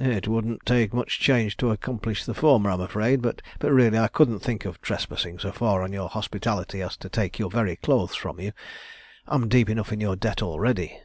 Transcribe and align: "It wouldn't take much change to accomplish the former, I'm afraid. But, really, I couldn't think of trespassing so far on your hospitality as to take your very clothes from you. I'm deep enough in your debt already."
"It 0.00 0.28
wouldn't 0.28 0.66
take 0.66 0.92
much 0.92 1.18
change 1.18 1.56
to 1.56 1.70
accomplish 1.70 2.26
the 2.26 2.34
former, 2.34 2.68
I'm 2.68 2.82
afraid. 2.82 3.22
But, 3.22 3.40
really, 3.62 3.96
I 3.98 4.06
couldn't 4.08 4.40
think 4.40 4.66
of 4.66 4.78
trespassing 4.82 5.38
so 5.38 5.50
far 5.50 5.80
on 5.82 5.94
your 5.94 6.10
hospitality 6.10 6.82
as 6.82 6.94
to 6.98 7.08
take 7.08 7.38
your 7.38 7.48
very 7.50 7.76
clothes 7.76 8.14
from 8.14 8.38
you. 8.38 8.52
I'm 9.26 9.48
deep 9.48 9.70
enough 9.70 9.90
in 9.90 10.02
your 10.02 10.14
debt 10.16 10.42
already." 10.42 10.98